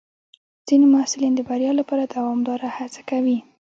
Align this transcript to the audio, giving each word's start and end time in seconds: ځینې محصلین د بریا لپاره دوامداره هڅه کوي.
ځینې 0.67 0.85
محصلین 0.93 1.33
د 1.35 1.39
بریا 1.49 1.71
لپاره 1.79 2.03
دوامداره 2.15 2.67
هڅه 2.77 3.01
کوي. 3.09 3.37